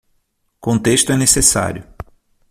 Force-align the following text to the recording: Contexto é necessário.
Contexto 0.59 1.11
é 1.11 1.15
necessário. 1.15 1.83